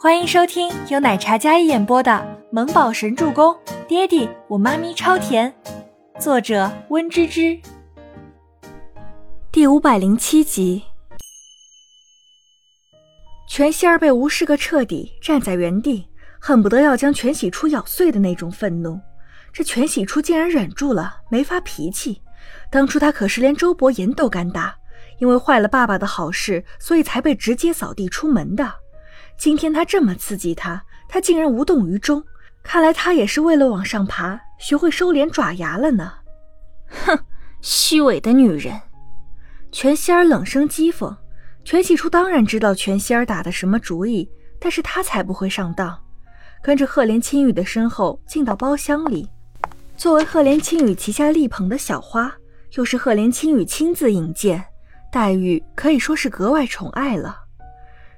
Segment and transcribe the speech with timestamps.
[0.00, 2.12] 欢迎收听由奶茶嘉一演播的
[2.52, 3.52] 《萌宝神助攻》，
[3.88, 5.52] 爹地我妈咪超甜，
[6.20, 7.58] 作者温芝芝。
[9.50, 10.84] 第五百零七集，
[13.48, 16.06] 全希儿被无视个彻底，站在原地，
[16.38, 19.00] 恨不得要将全喜初咬碎的那种愤怒。
[19.52, 22.22] 这全喜初竟然忍住了，没发脾气。
[22.70, 24.76] 当初他可是连周伯言都敢打，
[25.18, 28.72] 因为坏了爸爸的好事，所以才被直接扫地出门的。
[29.38, 32.22] 今天他这么刺激他，他竟然无动于衷。
[32.64, 36.12] 看来他也是为了往上爬，学会收敛爪牙了呢。
[36.88, 37.16] 哼，
[37.62, 38.78] 虚伪的女人！
[39.70, 41.16] 全仙儿冷声讥讽。
[41.64, 45.96] 全喜初当然知道全仙儿打的什么主意，但是他才不会上当。
[46.62, 49.28] 跟着赫连青羽的身后进到包厢里。
[49.96, 52.34] 作为赫连青羽旗下力捧的小花，
[52.76, 54.64] 又是赫连青羽亲自引荐，
[55.12, 57.36] 待遇可以说是格外宠爱了。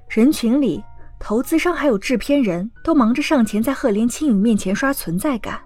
[0.07, 0.83] 人群里，
[1.23, 5.61] 投资商还有制片人都忙着上前在赫连青羽面前刷存在感，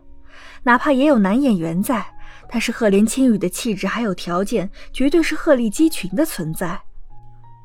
[0.63, 2.05] 哪怕也有男演员在，
[2.51, 6.79] 但是赫连青羽的气质还有条件，绝对是鹤立鸡群的存在。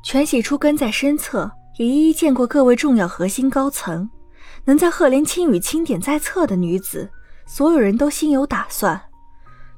[0.03, 4.09] 全喜初跟在身侧，也一一见过各位重要核心高层，
[4.63, 7.11] 能在赫连青羽钦点在册的女子。
[7.45, 8.99] 所有人都心有打算，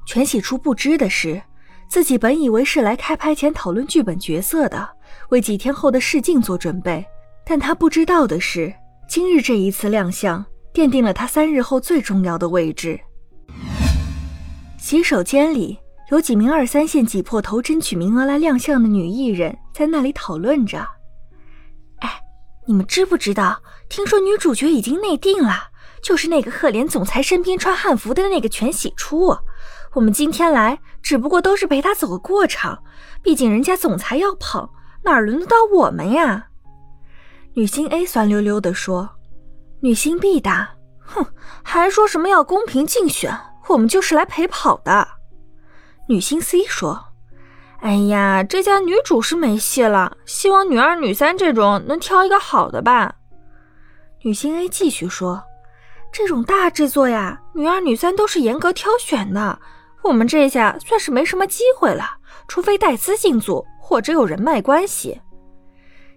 [0.06, 1.42] 全喜初不知的是，
[1.88, 4.88] 自己本以为是来开拍前讨论剧本角色的，
[5.30, 7.04] 为几天后的试镜做准备。
[7.46, 8.72] 但他不知道的是，
[9.08, 12.98] 今日这一次亮相，奠定了他三日后最重要的位置。
[14.78, 15.78] 洗手间里
[16.10, 20.86] 有几名二三线挤破头争取名额来亮相的女艺人，在那里讨论着。
[22.00, 22.10] 哎，
[22.66, 23.60] 你们知不知道？
[23.88, 25.70] 听说女主角已经内定了。
[26.02, 29.34] 就是那个赫连总裁身边穿汉服的那个全喜初，
[29.94, 32.78] 我们今天来只不过都是陪他走个过场，
[33.22, 34.68] 毕竟人家总裁要捧，
[35.02, 36.48] 哪轮得到我们呀？
[37.56, 39.08] 女星 A 酸溜溜地说。
[39.80, 41.24] 女星 B 答：“哼，
[41.62, 43.38] 还说什么要公平竞选，
[43.68, 45.06] 我们就是来陪跑的。”
[46.08, 47.12] 女星 C 说
[47.78, 53.14] ：“哎呀，这家女主是没戏了，希望女二、女三这种能挑一个好的吧。”
[54.24, 55.44] 女星 A 继续说。
[56.12, 59.60] 这种大制作呀，女二、女三都是严格挑选的。
[60.02, 62.04] 我们这下算是没什么机会了，
[62.48, 65.20] 除非带资进组或者有人脉关系。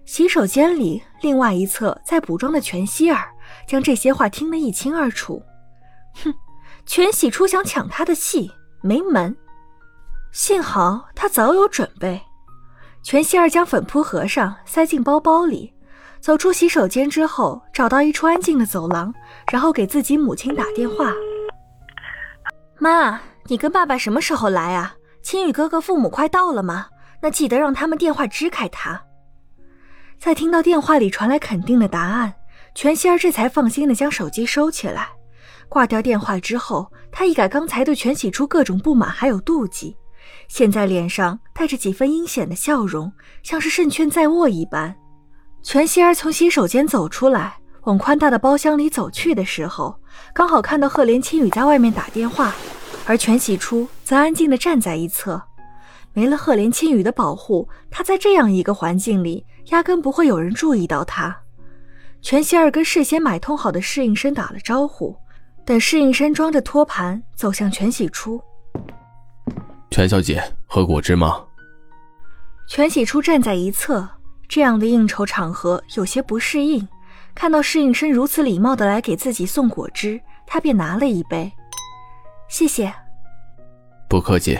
[0.07, 3.28] 洗手间里，另外一侧在补妆的全希儿
[3.68, 5.44] 将这些话听得一清二楚。
[6.23, 6.34] 哼，
[6.85, 8.50] 全喜初想抢他的戏，
[8.81, 9.35] 没门。
[10.31, 12.22] 幸好他早有准备。
[13.03, 15.73] 全希儿将粉扑合上，塞进包包里。
[16.22, 19.13] 走出洗手间之后，找到一处安静的走廊，
[19.51, 21.13] 然后给自己母亲打电话
[22.79, 24.95] ：“妈，你跟爸爸什么时候来啊？
[25.22, 26.88] 青雨哥哥父母快到了吗？
[27.22, 29.01] 那记得让他们电话支开他。”
[30.19, 32.33] 在听到电话里传来肯定的答案，
[32.73, 35.09] 全希儿这才放心的将手机收起来。
[35.69, 39.95] 挂掉电话之后，他一改刚才对全喜初各种不满还有妒忌，
[40.47, 43.11] 现在脸上带着几分阴险的笑容，
[43.44, 44.95] 像是胜券在握一般。
[45.61, 50.00] 全希儿从洗手间走出来，往宽大的包厢里走去的时候，
[50.33, 52.56] 刚好看到赫连青羽在外面打电话，
[53.06, 55.41] 而全喜初则安静地站在一侧。
[56.17, 61.44] 没了赫连青羽的保护，他在这样一个环境里，压根不会有人注意到他。
[62.23, 65.16] 全希儿跟事先买通好的侍应生打了招呼，
[65.63, 68.41] 等侍应生装着托盘走向全喜初。
[69.91, 71.45] 全小姐，喝果汁吗？
[72.67, 74.09] 全喜初站在一侧。
[74.50, 76.88] 这样的应酬场合有些不适应，
[77.35, 81.53] 看到侍应生如此礼貌的来给自己送果汁，他便拿了一杯。
[82.47, 82.91] 谢谢。
[84.09, 84.57] 不客气。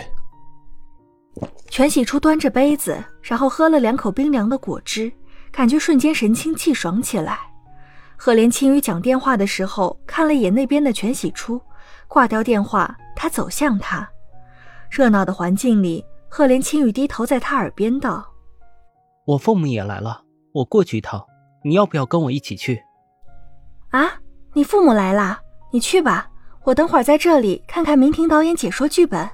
[1.78, 5.12] 全喜初端着杯子，然后喝了两口冰凉的果汁，
[5.52, 7.38] 感觉瞬间神清气爽起来。
[8.16, 11.62] 赫连青雨讲电话的时候看了一眼那边的全喜初，
[12.08, 14.10] 挂掉电话，他走向他。
[14.90, 18.26] 热闹的环境里，赫连青雨低头在他耳边道。
[19.24, 21.24] 我父母也来了，我过去一趟，
[21.62, 22.82] 你要不要跟我一起去？
[23.90, 24.14] 啊，
[24.52, 25.38] 你父母来了，
[25.70, 26.28] 你去吧，
[26.64, 29.30] 我等会儿在这里看看明婷导演解说剧本。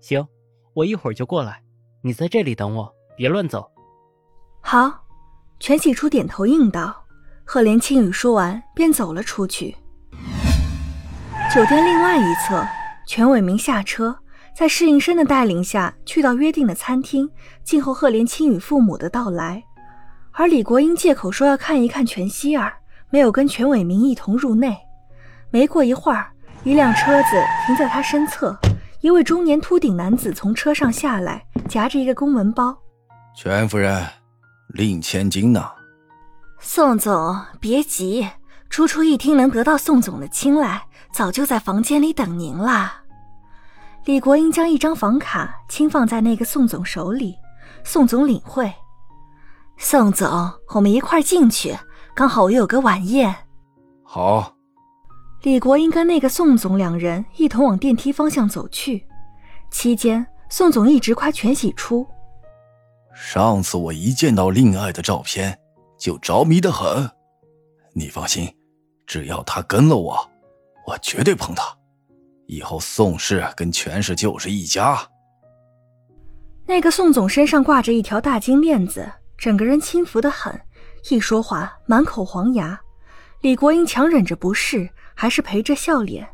[0.00, 0.26] 行，
[0.74, 1.62] 我一会儿就过来，
[2.02, 3.70] 你在这里等我，别乱走。
[4.60, 4.92] 好，
[5.58, 6.96] 全喜初点头应道。
[7.44, 9.76] 赫连青羽说完便走了出去。
[11.52, 12.64] 酒店另外一侧，
[13.06, 14.16] 全伟明下车。
[14.54, 17.28] 在侍应生的带领下去到约定的餐厅，
[17.64, 19.64] 静候赫连青羽父母的到来。
[20.32, 22.74] 而李国英借口说要看一看全希儿，
[23.10, 24.76] 没有跟全伟明一同入内。
[25.50, 26.30] 没过一会儿，
[26.62, 28.56] 一辆车子停在他身侧，
[29.00, 32.76] 一位中年秃顶男子从车上下来，夹着一个公文包。
[33.34, 34.06] 全夫人，
[34.68, 35.64] 令千金呢？
[36.58, 38.28] 宋总，别急，
[38.68, 40.82] 初初一听能得到宋总的青睐，
[41.12, 42.92] 早就在房间里等您了。
[44.04, 47.34] 李国英将一张房卡轻放在那个宋总手里，
[47.82, 48.70] 宋总领会。
[49.78, 50.28] 宋总，
[50.74, 51.74] 我们一块进去，
[52.14, 53.34] 刚好我有个晚宴。
[54.04, 54.54] 好。
[55.42, 59.06] 李国英跟那个宋总两人一同往电梯方向走去，
[59.70, 62.06] 期间宋总一直夸全喜初。
[63.14, 65.58] 上次我一见到令爱的照片。
[65.98, 67.10] 就着迷的很，
[67.92, 68.50] 你放心，
[69.06, 70.30] 只要他跟了我，
[70.86, 71.62] 我绝对捧他。
[72.46, 74.98] 以后宋氏跟全氏就是一家。
[76.64, 79.06] 那个宋总身上挂着一条大金链子，
[79.36, 80.58] 整个人轻浮的很，
[81.10, 82.80] 一说话满口黄牙。
[83.42, 84.88] 李国英强忍着不适，
[85.20, 86.26] 还是陪着笑脸，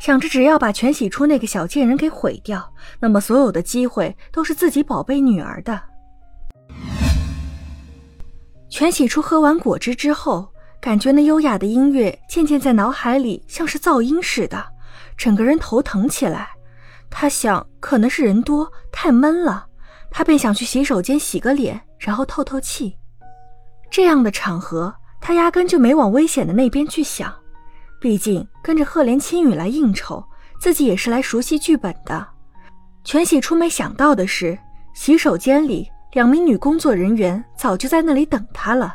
[0.00, 5.78] 想着只要把全喜初那个小贱人给毁掉，那么所有的机会都是自己宝贝女儿的。
[8.70, 10.50] 全喜初喝完果汁之后，
[10.80, 14.64] 感觉那优雅的音乐渐渐在脑海里像是噪音似的，
[15.14, 16.48] 整个人头疼起来。
[17.10, 19.66] 他想，可能是人多太闷了，
[20.10, 22.96] 他便想去洗手间洗个脸，然后透透气。
[23.90, 27.30] 这样的场合，他压根就没往危险的那边去想。
[28.02, 30.22] 毕竟跟着赫连青雨来应酬，
[30.60, 32.26] 自己也是来熟悉剧本的。
[33.04, 34.58] 全喜初没想到的是，
[34.92, 35.88] 洗手间里。
[36.14, 38.94] 两名女工作人员早就在那里等他了，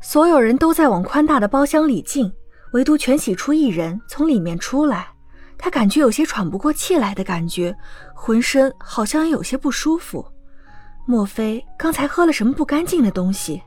[0.00, 2.32] 所有人都在往宽大的包厢里进，
[2.72, 5.06] 唯独全喜初一人从里面出来。
[5.58, 7.76] 他感觉有些喘不过气来的感觉，
[8.14, 10.24] 浑身好像也有些不舒服。
[11.04, 13.60] 莫非刚才喝了什么不干净的东西？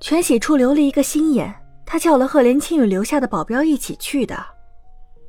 [0.00, 1.54] 全喜初留了一个心眼，
[1.90, 4.38] 他叫了赫连青雨留下的保镖一起去的。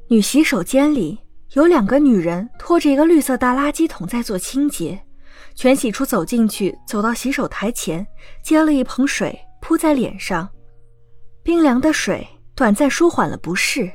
[0.10, 1.18] 女洗手间里
[1.54, 5.02] 有两个女人拖着一个绿色大垃圾桶在做清洁。
[5.56, 8.06] 全喜初走进去，走到洗手台前，
[8.44, 10.50] 接了一盆水扑在脸上，
[11.44, 13.90] 冰凉的水短暂舒缓了不适。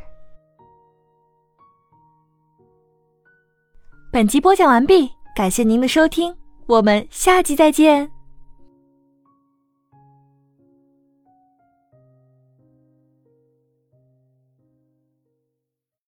[4.10, 6.34] 本集播讲完毕，感谢您的收听，
[6.66, 8.13] 我们下集再见。